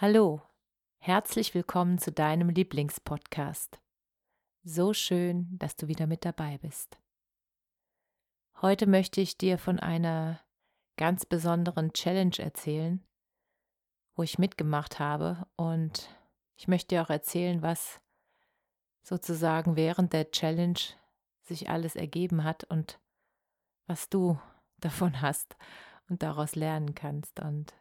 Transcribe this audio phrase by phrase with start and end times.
[0.00, 0.40] Hallo,
[0.98, 3.80] herzlich willkommen zu deinem Lieblingspodcast.
[4.62, 7.00] So schön, dass du wieder mit dabei bist.
[8.62, 10.38] Heute möchte ich dir von einer
[10.96, 13.04] ganz besonderen Challenge erzählen,
[14.14, 16.08] wo ich mitgemacht habe und
[16.54, 18.00] ich möchte dir auch erzählen, was
[19.02, 20.78] sozusagen während der Challenge
[21.42, 23.00] sich alles ergeben hat und
[23.88, 24.38] was du
[24.76, 25.56] davon hast
[26.08, 27.40] und daraus lernen kannst.
[27.40, 27.74] Und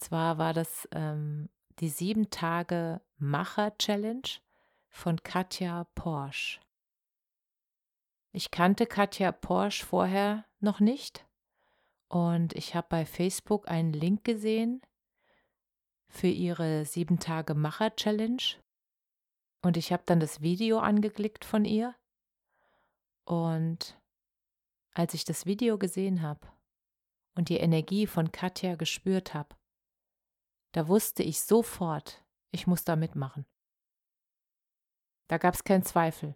[0.00, 1.48] zwar war das ähm,
[1.78, 4.28] die sieben Tage Macher Challenge
[4.88, 6.60] von Katja Porsche.
[8.32, 11.26] Ich kannte Katja Porsche vorher noch nicht
[12.08, 14.82] und ich habe bei Facebook einen Link gesehen
[16.08, 18.42] für ihre sieben Tage Macher Challenge
[19.62, 21.94] und ich habe dann das Video angeklickt von ihr
[23.24, 23.98] und
[24.92, 26.46] als ich das Video gesehen habe
[27.34, 29.54] und die Energie von Katja gespürt habe,
[30.72, 33.44] da wusste ich sofort, ich muss da mitmachen.
[35.28, 36.34] Da gab es keinen Zweifel.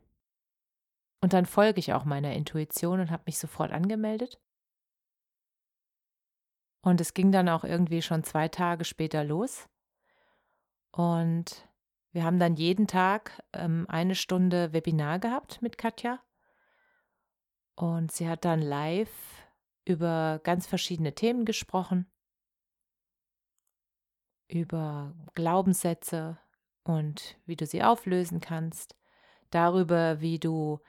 [1.21, 4.41] Und dann folge ich auch meiner Intuition und habe mich sofort angemeldet.
[6.83, 9.69] Und es ging dann auch irgendwie schon zwei Tage später los.
[10.93, 11.69] Und
[12.13, 16.21] wir haben dann jeden Tag ähm, eine Stunde Webinar gehabt mit Katja.
[17.75, 19.11] Und sie hat dann live
[19.85, 22.07] über ganz verschiedene Themen gesprochen
[24.55, 26.39] über Glaubenssätze
[26.85, 28.97] und wie du sie auflösen kannst,
[29.51, 30.81] darüber, wie du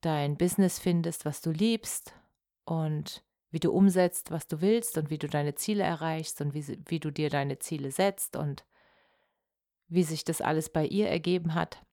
[0.00, 2.14] dein Business findest, was du liebst
[2.64, 6.78] und wie du umsetzt, was du willst und wie du deine Ziele erreichst und wie,
[6.86, 8.64] wie du dir deine Ziele setzt und
[9.88, 11.84] wie sich das alles bei ihr ergeben hat.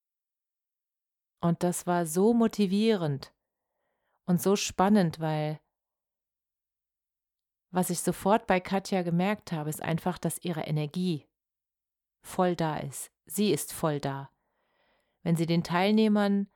[1.40, 3.34] Und das war so motivierend
[4.26, 5.60] und so spannend, weil
[7.72, 11.26] was ich sofort bei Katja gemerkt habe, ist einfach, dass ihre Energie
[12.22, 13.12] voll da ist.
[13.26, 14.30] Sie ist voll da.
[15.24, 16.48] Wenn sie den Teilnehmern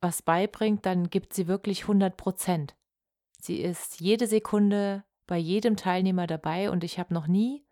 [0.00, 2.76] was beibringt, dann gibt sie wirklich 100 Prozent.
[3.40, 7.64] Sie ist jede Sekunde bei jedem Teilnehmer dabei und ich habe noch nie,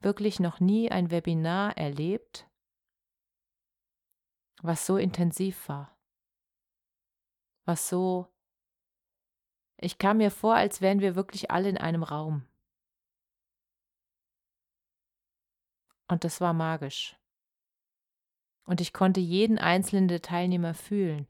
[0.00, 2.48] wirklich noch nie ein Webinar erlebt,
[4.62, 5.96] was so intensiv war,
[7.64, 8.28] was so
[9.78, 12.46] ich kam mir vor, als wären wir wirklich alle in einem Raum.
[16.08, 17.16] Und das war magisch.
[18.64, 21.28] Und ich konnte jeden einzelnen Teilnehmer fühlen,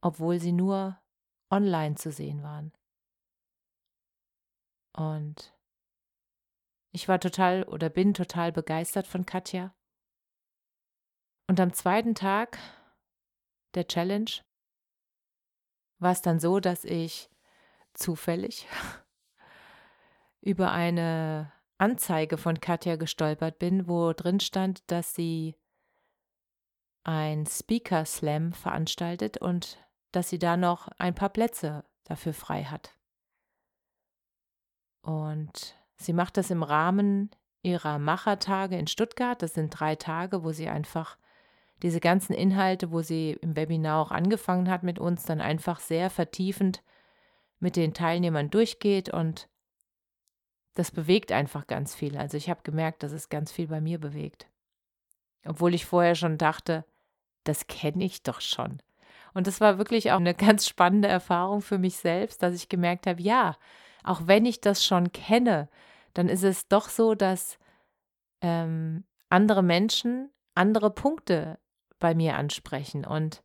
[0.00, 1.00] obwohl sie nur
[1.50, 2.72] online zu sehen waren.
[4.94, 5.56] Und
[6.92, 9.74] ich war total oder bin total begeistert von Katja.
[11.48, 12.58] Und am zweiten Tag
[13.74, 14.30] der Challenge
[16.02, 17.30] war es dann so, dass ich
[17.94, 18.66] zufällig
[20.40, 25.56] über eine Anzeige von Katja gestolpert bin, wo drin stand, dass sie
[27.04, 29.78] ein Speaker Slam veranstaltet und
[30.12, 32.96] dass sie da noch ein paar Plätze dafür frei hat.
[35.02, 37.30] Und sie macht das im Rahmen
[37.62, 39.40] ihrer Machertage in Stuttgart.
[39.42, 41.16] Das sind drei Tage, wo sie einfach
[41.82, 46.10] diese ganzen Inhalte, wo sie im Webinar auch angefangen hat mit uns, dann einfach sehr
[46.10, 46.82] vertiefend
[47.58, 49.48] mit den Teilnehmern durchgeht und
[50.74, 52.16] das bewegt einfach ganz viel.
[52.16, 54.48] Also ich habe gemerkt, dass es ganz viel bei mir bewegt.
[55.44, 56.84] Obwohl ich vorher schon dachte,
[57.44, 58.80] das kenne ich doch schon.
[59.34, 63.06] Und das war wirklich auch eine ganz spannende Erfahrung für mich selbst, dass ich gemerkt
[63.06, 63.56] habe, ja,
[64.04, 65.68] auch wenn ich das schon kenne,
[66.14, 67.58] dann ist es doch so, dass
[68.40, 71.58] ähm, andere Menschen andere Punkte
[72.02, 73.42] bei mir ansprechen und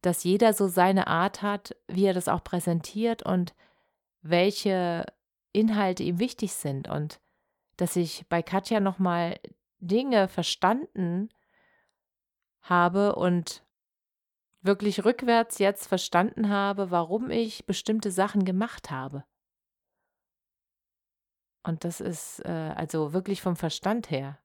[0.00, 3.54] dass jeder so seine Art hat, wie er das auch präsentiert und
[4.22, 5.04] welche
[5.52, 7.20] Inhalte ihm wichtig sind und
[7.76, 9.38] dass ich bei Katja nochmal
[9.78, 11.28] Dinge verstanden
[12.62, 13.62] habe und
[14.62, 19.24] wirklich rückwärts jetzt verstanden habe, warum ich bestimmte Sachen gemacht habe.
[21.62, 24.38] Und das ist äh, also wirklich vom Verstand her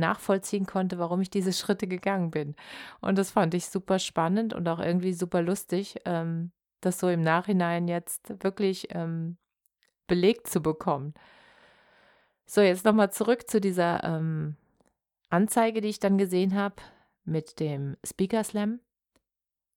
[0.00, 2.56] nachvollziehen konnte, warum ich diese Schritte gegangen bin.
[3.00, 6.50] Und das fand ich super spannend und auch irgendwie super lustig, ähm,
[6.80, 9.36] das so im Nachhinein jetzt wirklich ähm,
[10.06, 11.14] belegt zu bekommen.
[12.46, 14.56] So, jetzt nochmal zurück zu dieser ähm,
[15.28, 16.76] Anzeige, die ich dann gesehen habe
[17.24, 18.80] mit dem Speaker Slam.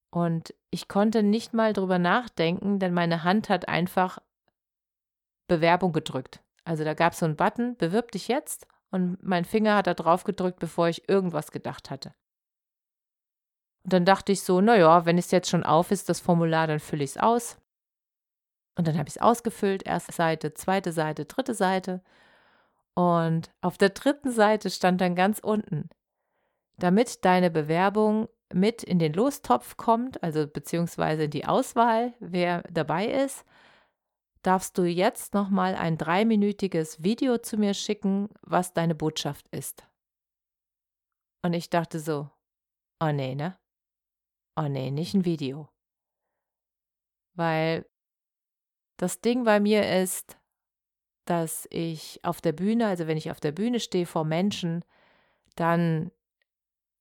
[0.09, 4.19] Und ich konnte nicht mal drüber nachdenken, denn meine Hand hat einfach
[5.47, 6.41] Bewerbung gedrückt.
[6.65, 8.67] Also da gab es so einen Button, bewirb dich jetzt.
[8.93, 12.13] Und mein Finger hat da drauf gedrückt, bevor ich irgendwas gedacht hatte.
[13.83, 16.79] Und dann dachte ich so, naja, wenn es jetzt schon auf ist, das Formular, dann
[16.79, 17.57] fülle ich es aus.
[18.77, 22.03] Und dann habe ich es ausgefüllt, erste Seite, zweite Seite, dritte Seite.
[22.93, 25.89] Und auf der dritten Seite stand dann ganz unten,
[26.77, 33.07] damit deine Bewerbung mit in den Lostopf kommt, also beziehungsweise in die Auswahl, wer dabei
[33.07, 33.43] ist,
[34.43, 39.87] darfst du jetzt nochmal ein dreiminütiges Video zu mir schicken, was deine Botschaft ist.
[41.43, 42.29] Und ich dachte so,
[43.01, 43.57] oh nee, ne?
[44.55, 45.69] Oh nee, nicht ein Video.
[47.35, 47.85] Weil
[48.97, 50.37] das Ding bei mir ist,
[51.25, 54.83] dass ich auf der Bühne, also wenn ich auf der Bühne stehe vor Menschen,
[55.55, 56.11] dann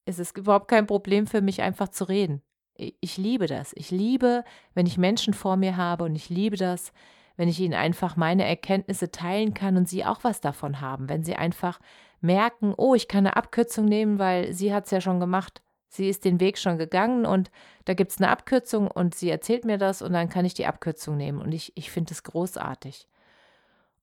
[0.06, 2.42] ist es überhaupt kein Problem für mich, einfach zu reden.
[2.74, 3.72] Ich liebe das.
[3.74, 4.44] Ich liebe,
[4.74, 6.92] wenn ich Menschen vor mir habe und ich liebe das,
[7.36, 11.08] wenn ich ihnen einfach meine Erkenntnisse teilen kann und sie auch was davon haben.
[11.08, 11.80] Wenn sie einfach
[12.20, 15.62] merken, oh, ich kann eine Abkürzung nehmen, weil sie hat es ja schon gemacht.
[15.88, 17.50] Sie ist den Weg schon gegangen und
[17.84, 20.66] da gibt es eine Abkürzung und sie erzählt mir das und dann kann ich die
[20.66, 21.40] Abkürzung nehmen.
[21.40, 23.08] Und ich, ich finde es großartig.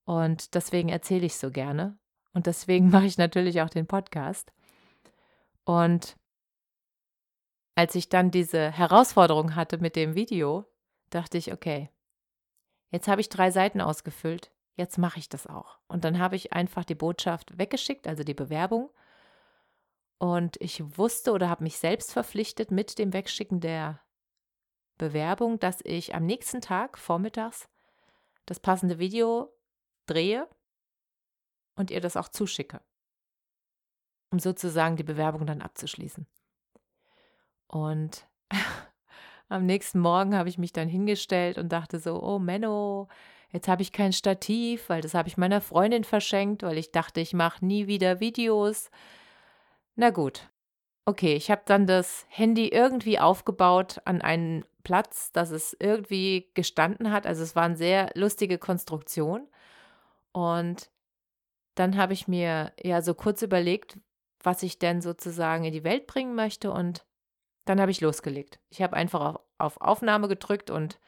[0.04, 1.98] Und deswegen erzähle ich so gerne.
[2.32, 4.52] Und deswegen mache ich natürlich auch den Podcast.
[5.64, 6.16] Und
[7.74, 10.66] als ich dann diese Herausforderung hatte mit dem Video,
[11.10, 11.90] dachte ich, okay,
[12.90, 15.78] jetzt habe ich drei Seiten ausgefüllt, jetzt mache ich das auch.
[15.88, 18.90] Und dann habe ich einfach die Botschaft weggeschickt, also die Bewerbung.
[20.18, 24.00] Und ich wusste oder habe mich selbst verpflichtet mit dem Wegschicken der
[24.98, 27.68] Bewerbung, dass ich am nächsten Tag vormittags
[28.44, 29.50] das passende Video
[30.06, 30.46] drehe
[31.76, 32.82] und ihr das auch zuschicke,
[34.30, 36.26] um sozusagen die Bewerbung dann abzuschließen.
[37.66, 38.28] Und
[39.50, 43.08] am nächsten Morgen habe ich mich dann hingestellt und dachte so, oh Menno,
[43.50, 47.20] jetzt habe ich kein Stativ, weil das habe ich meiner Freundin verschenkt, weil ich dachte,
[47.20, 48.90] ich mache nie wieder Videos.
[49.96, 50.48] Na gut.
[51.04, 57.10] Okay, ich habe dann das Handy irgendwie aufgebaut an einen Platz, dass es irgendwie gestanden
[57.10, 57.26] hat.
[57.26, 59.48] Also es war eine sehr lustige Konstruktion.
[60.32, 60.90] Und
[61.74, 63.98] dann habe ich mir ja so kurz überlegt,
[64.42, 67.04] was ich denn sozusagen in die Welt bringen möchte und
[67.70, 68.58] dann habe ich losgelegt.
[68.68, 70.98] Ich habe einfach auf, auf Aufnahme gedrückt und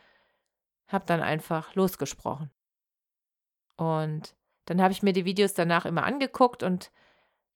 [0.86, 2.50] habe dann einfach losgesprochen.
[3.76, 4.36] Und
[4.66, 6.92] dann habe ich mir die Videos danach immer angeguckt und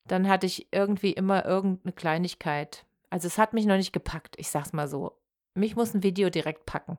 [0.08, 2.84] dann hatte ich irgendwie immer irgendeine Kleinigkeit.
[3.08, 5.16] Also es hat mich noch nicht gepackt, ich sag's mal so.
[5.54, 6.98] Mich muss ein Video direkt packen.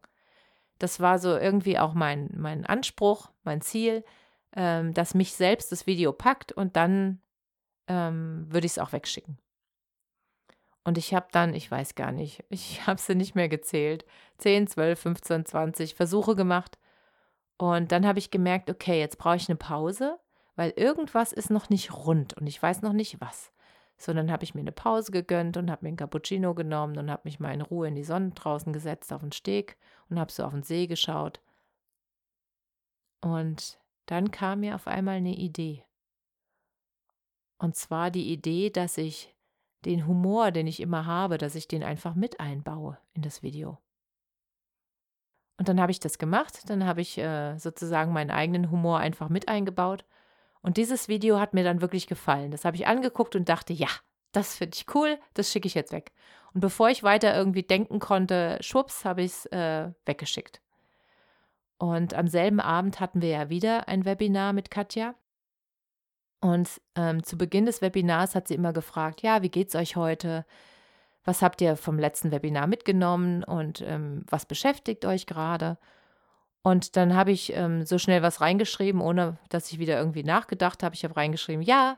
[0.79, 4.05] Das war so irgendwie auch mein, mein Anspruch, mein Ziel,
[4.55, 7.21] ähm, dass mich selbst das Video packt und dann
[7.89, 9.39] ähm, würde ich es auch wegschicken.
[10.87, 14.05] Und ich habe dann, ich weiß gar nicht, ich habe sie nicht mehr gezählt,
[14.37, 16.79] 10, 12, 15, 20 Versuche gemacht.
[17.57, 20.17] Und dann habe ich gemerkt, okay, jetzt brauche ich eine Pause,
[20.55, 23.51] weil irgendwas ist noch nicht rund und ich weiß noch nicht was.
[23.97, 27.11] So, dann habe ich mir eine Pause gegönnt und habe mir ein Cappuccino genommen und
[27.11, 29.75] habe mich mal in Ruhe in die Sonne draußen gesetzt auf den Steg
[30.09, 31.41] und habe so auf den See geschaut.
[33.19, 35.83] Und dann kam mir auf einmal eine Idee.
[37.57, 39.33] Und zwar die Idee, dass ich
[39.87, 43.77] den Humor, den ich immer habe, dass ich den einfach mit einbaue in das Video.
[45.57, 49.29] Und dann habe ich das gemacht, dann habe ich äh, sozusagen meinen eigenen Humor einfach
[49.29, 50.05] mit eingebaut.
[50.61, 52.51] Und dieses Video hat mir dann wirklich gefallen.
[52.51, 53.87] Das habe ich angeguckt und dachte, ja,
[54.33, 56.11] das finde ich cool, das schicke ich jetzt weg.
[56.53, 60.61] Und bevor ich weiter irgendwie denken konnte, schwupps, habe ich es äh, weggeschickt.
[61.79, 65.15] Und am selben Abend hatten wir ja wieder ein Webinar mit Katja.
[66.39, 70.45] Und ähm, zu Beginn des Webinars hat sie immer gefragt, ja, wie geht's euch heute?
[71.23, 75.77] Was habt ihr vom letzten Webinar mitgenommen und ähm, was beschäftigt euch gerade?
[76.61, 80.83] Und dann habe ich ähm, so schnell was reingeschrieben, ohne dass ich wieder irgendwie nachgedacht
[80.83, 80.95] habe.
[80.95, 81.97] Ich habe reingeschrieben, ja,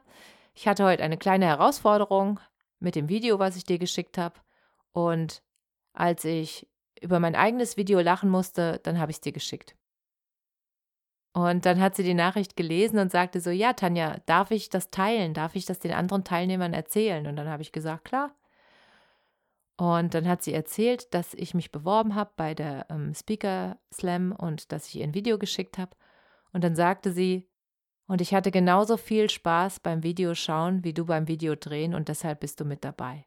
[0.53, 2.39] ich hatte heute eine kleine Herausforderung
[2.79, 4.35] mit dem Video, was ich dir geschickt habe.
[4.91, 5.41] Und
[5.93, 6.67] als ich
[7.01, 9.75] über mein eigenes Video lachen musste, dann habe ich es dir geschickt.
[11.33, 14.89] Und dann hat sie die Nachricht gelesen und sagte so, ja, Tanja, darf ich das
[14.89, 15.33] teilen?
[15.33, 17.27] Darf ich das den anderen Teilnehmern erzählen?
[17.27, 18.31] Und dann habe ich gesagt, klar.
[19.77, 24.33] Und dann hat sie erzählt, dass ich mich beworben habe bei der ähm, Speaker Slam
[24.33, 25.95] und dass ich ihr ein Video geschickt habe.
[26.51, 27.47] Und dann sagte sie,
[28.07, 32.59] Und ich hatte genauso viel Spaß beim Videoschauen wie du beim Videodrehen und deshalb bist
[32.59, 33.25] du mit dabei.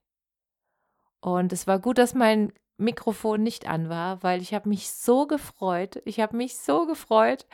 [1.20, 5.26] Und es war gut, dass mein Mikrofon nicht an war, weil ich habe mich so
[5.26, 6.02] gefreut.
[6.04, 7.46] Ich habe mich so gefreut,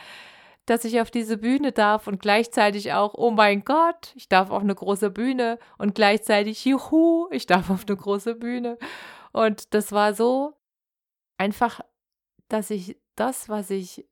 [0.69, 4.63] dass ich auf diese Bühne darf und gleichzeitig auch, oh mein Gott, ich darf auf
[4.63, 8.77] eine große Bühne und gleichzeitig, juhu, ich darf auf eine große Bühne.
[9.33, 10.53] Und das war so
[11.39, 11.81] einfach,
[12.49, 14.07] dass ich das, was ich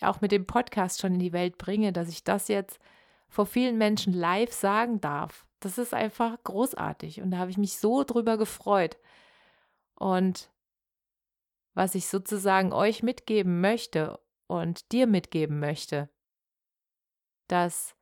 [0.00, 2.78] auch mit dem Podcast schon in die Welt bringe, dass ich das jetzt
[3.28, 5.44] vor vielen Menschen live sagen darf.
[5.58, 8.96] Das ist einfach großartig und da habe ich mich so drüber gefreut.
[9.96, 10.50] Und
[11.74, 14.19] was ich sozusagen euch mitgeben möchte
[14.50, 16.10] und dir mitgeben möchte,
[17.46, 17.94] dass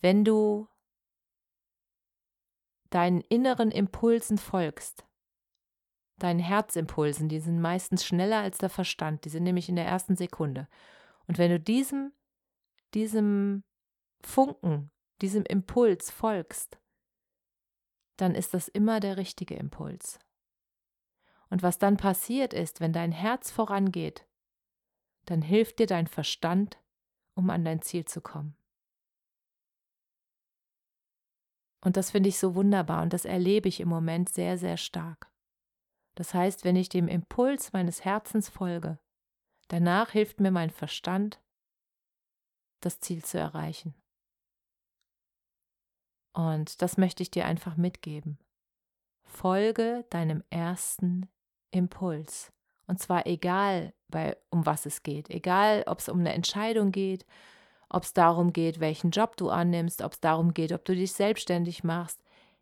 [0.00, 0.68] wenn du
[2.90, 5.06] deinen inneren Impulsen folgst,
[6.18, 10.16] deinen Herzimpulsen, die sind meistens schneller als der Verstand, die sind nämlich in der ersten
[10.16, 10.68] Sekunde.
[11.26, 12.12] Und wenn du diesem,
[12.92, 13.64] diesem
[14.20, 14.90] Funken,
[15.22, 16.78] diesem Impuls folgst,
[18.16, 20.20] dann ist das immer der richtige Impuls.
[21.50, 24.26] Und was dann passiert ist, wenn dein Herz vorangeht,
[25.26, 26.78] dann hilft dir dein Verstand,
[27.34, 28.56] um an dein Ziel zu kommen.
[31.84, 35.30] Und das finde ich so wunderbar und das erlebe ich im Moment sehr, sehr stark.
[36.14, 38.98] Das heißt, wenn ich dem Impuls meines Herzens folge,
[39.68, 41.42] danach hilft mir mein Verstand,
[42.80, 43.94] das Ziel zu erreichen.
[46.32, 48.38] Und das möchte ich dir einfach mitgeben.
[49.24, 51.28] Folge deinem ersten
[51.70, 52.53] Impuls.
[52.86, 55.30] Und zwar egal, bei, um was es geht.
[55.30, 57.24] Egal, ob es um eine Entscheidung geht,
[57.88, 61.12] ob es darum geht, welchen Job du annimmst, ob es darum geht, ob du dich
[61.12, 62.20] selbstständig machst.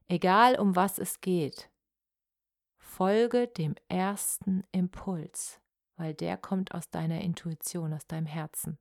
[0.08, 1.70] Egal, um was es geht.
[2.78, 5.60] Folge dem ersten Impuls,
[5.96, 8.78] weil der kommt aus deiner Intuition, aus deinem Herzen.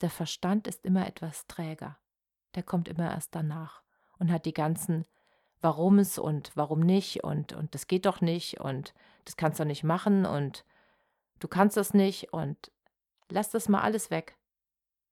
[0.00, 1.98] Der Verstand ist immer etwas träger.
[2.54, 3.82] Der kommt immer erst danach
[4.18, 5.04] und hat die ganzen
[5.60, 9.84] Warums und warum nicht und, und das geht doch nicht und das kannst du nicht
[9.84, 10.64] machen und
[11.38, 12.70] du kannst das nicht und
[13.28, 14.36] lass das mal alles weg.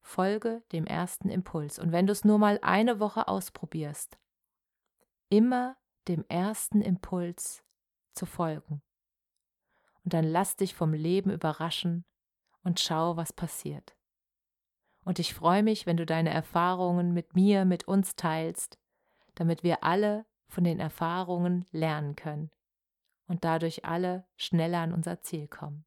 [0.01, 1.79] Folge dem ersten Impuls.
[1.79, 4.19] Und wenn du es nur mal eine Woche ausprobierst,
[5.29, 5.77] immer
[6.09, 7.63] dem ersten Impuls
[8.15, 8.81] zu folgen.
[10.05, 12.07] Und dann lass dich vom Leben überraschen
[12.63, 13.95] und schau, was passiert.
[15.05, 18.79] Und ich freue mich, wenn du deine Erfahrungen mit mir, mit uns teilst
[19.39, 22.51] damit wir alle von den Erfahrungen lernen können
[23.27, 25.85] und dadurch alle schneller an unser Ziel kommen.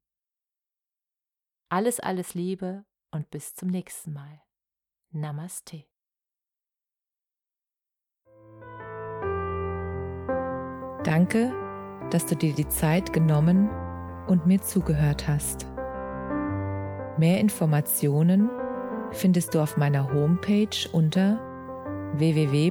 [1.68, 4.42] Alles, alles Liebe und bis zum nächsten Mal.
[5.10, 5.84] Namaste.
[11.04, 11.52] Danke,
[12.10, 13.68] dass du dir die Zeit genommen
[14.28, 15.66] und mir zugehört hast.
[17.18, 18.48] Mehr Informationen
[19.10, 21.40] findest du auf meiner Homepage unter
[22.14, 22.70] www